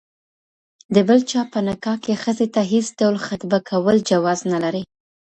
[0.95, 4.83] د بل چا په نکاح کي ښځي ته هيڅ ډول خِطبه کول جواز نلري